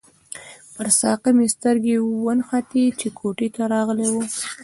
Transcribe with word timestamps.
پر 0.75 0.87
ساقي 0.99 1.31
مې 1.37 1.47
سترګې 1.55 1.95
ونښتې 2.23 2.85
چې 2.99 3.07
کوټې 3.19 3.47
ته 3.55 3.61
راغلی 3.73 4.07
وو. 4.11 4.23